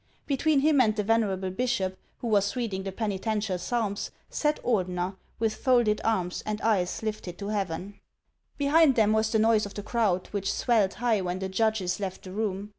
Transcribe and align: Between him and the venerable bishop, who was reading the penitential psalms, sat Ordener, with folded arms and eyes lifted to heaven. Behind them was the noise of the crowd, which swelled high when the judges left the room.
Between 0.25 0.61
him 0.61 0.81
and 0.81 0.95
the 0.95 1.03
venerable 1.03 1.51
bishop, 1.51 1.95
who 2.21 2.27
was 2.27 2.55
reading 2.55 2.81
the 2.81 2.91
penitential 2.91 3.59
psalms, 3.59 4.09
sat 4.31 4.59
Ordener, 4.63 5.15
with 5.37 5.53
folded 5.53 6.01
arms 6.03 6.41
and 6.43 6.59
eyes 6.61 7.03
lifted 7.03 7.37
to 7.37 7.49
heaven. 7.49 7.99
Behind 8.57 8.95
them 8.95 9.13
was 9.13 9.31
the 9.31 9.37
noise 9.37 9.67
of 9.67 9.75
the 9.75 9.83
crowd, 9.83 10.27
which 10.31 10.51
swelled 10.51 10.95
high 10.95 11.21
when 11.21 11.37
the 11.37 11.49
judges 11.49 11.99
left 11.99 12.23
the 12.23 12.31
room. 12.31 12.69